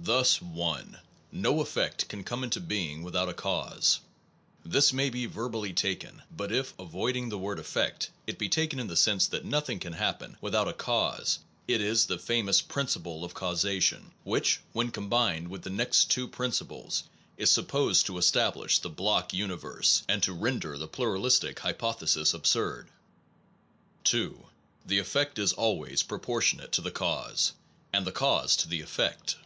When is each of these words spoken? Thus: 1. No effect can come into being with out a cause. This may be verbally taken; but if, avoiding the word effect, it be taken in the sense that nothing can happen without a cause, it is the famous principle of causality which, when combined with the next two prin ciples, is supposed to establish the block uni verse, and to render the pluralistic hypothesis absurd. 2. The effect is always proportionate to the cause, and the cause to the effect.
Thus: 0.00 0.40
1. 0.40 0.96
No 1.32 1.60
effect 1.60 2.08
can 2.08 2.22
come 2.22 2.44
into 2.44 2.60
being 2.60 3.02
with 3.02 3.16
out 3.16 3.28
a 3.28 3.34
cause. 3.34 3.98
This 4.64 4.92
may 4.92 5.10
be 5.10 5.26
verbally 5.26 5.72
taken; 5.72 6.22
but 6.30 6.52
if, 6.52 6.72
avoiding 6.78 7.28
the 7.30 7.38
word 7.38 7.58
effect, 7.58 8.08
it 8.24 8.38
be 8.38 8.48
taken 8.48 8.78
in 8.78 8.86
the 8.86 8.96
sense 8.96 9.26
that 9.26 9.44
nothing 9.44 9.80
can 9.80 9.94
happen 9.94 10.36
without 10.40 10.68
a 10.68 10.72
cause, 10.72 11.40
it 11.66 11.80
is 11.80 12.06
the 12.06 12.16
famous 12.16 12.62
principle 12.62 13.24
of 13.24 13.34
causality 13.34 13.98
which, 14.22 14.60
when 14.72 14.92
combined 14.92 15.48
with 15.48 15.62
the 15.62 15.68
next 15.70 16.12
two 16.12 16.28
prin 16.28 16.52
ciples, 16.52 17.02
is 17.36 17.50
supposed 17.50 18.06
to 18.06 18.18
establish 18.18 18.78
the 18.78 18.88
block 18.90 19.34
uni 19.34 19.56
verse, 19.56 20.04
and 20.08 20.22
to 20.22 20.32
render 20.32 20.78
the 20.78 20.86
pluralistic 20.88 21.58
hypothesis 21.58 22.32
absurd. 22.32 22.88
2. 24.04 24.46
The 24.86 25.00
effect 25.00 25.40
is 25.40 25.52
always 25.54 26.04
proportionate 26.04 26.70
to 26.72 26.82
the 26.82 26.92
cause, 26.92 27.52
and 27.92 28.06
the 28.06 28.12
cause 28.12 28.54
to 28.58 28.68
the 28.68 28.80
effect. 28.80 29.36